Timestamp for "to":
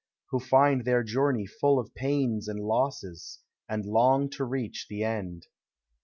4.31-4.43